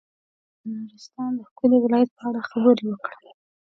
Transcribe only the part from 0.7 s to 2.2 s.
د نورستان د ښکلي ولايت